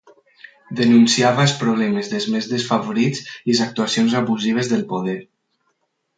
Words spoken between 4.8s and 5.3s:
poder.